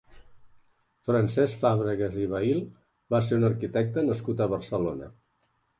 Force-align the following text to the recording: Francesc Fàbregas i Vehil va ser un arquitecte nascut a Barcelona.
Francesc 1.07 1.61
Fàbregas 1.65 2.17
i 2.23 2.25
Vehil 2.33 2.65
va 3.17 3.23
ser 3.29 3.41
un 3.41 3.49
arquitecte 3.53 4.09
nascut 4.11 4.45
a 4.45 4.51
Barcelona. 4.57 5.15